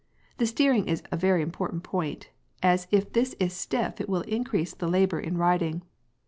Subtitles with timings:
[0.39, 2.31] The steering is a very important point,
[2.63, 5.83] as if this is stiff it will increase the labour in riding.